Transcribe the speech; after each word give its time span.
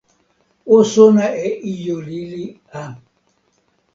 o 0.75 0.77
sona 0.93 1.25
e 1.47 1.47
ijo 1.73 1.97
lili 2.07 2.45
a. 2.79 2.81